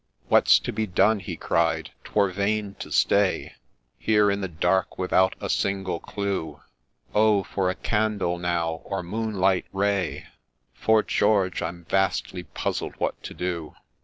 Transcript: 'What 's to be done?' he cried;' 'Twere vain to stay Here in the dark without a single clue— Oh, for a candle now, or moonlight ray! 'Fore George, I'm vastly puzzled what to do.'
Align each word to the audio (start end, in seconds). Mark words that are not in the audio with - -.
'What 0.29 0.47
's 0.47 0.57
to 0.57 0.73
be 0.73 0.87
done?' 0.87 1.19
he 1.19 1.35
cried;' 1.37 1.91
'Twere 2.05 2.29
vain 2.31 2.75
to 2.79 2.91
stay 2.91 3.53
Here 3.99 4.31
in 4.31 4.41
the 4.41 4.47
dark 4.47 4.97
without 4.97 5.35
a 5.39 5.47
single 5.47 5.99
clue— 5.99 6.59
Oh, 7.13 7.43
for 7.43 7.69
a 7.69 7.75
candle 7.75 8.39
now, 8.39 8.81
or 8.83 9.03
moonlight 9.03 9.65
ray! 9.71 10.25
'Fore 10.73 11.03
George, 11.03 11.61
I'm 11.61 11.85
vastly 11.85 12.41
puzzled 12.41 12.95
what 12.97 13.21
to 13.21 13.35
do.' 13.35 13.75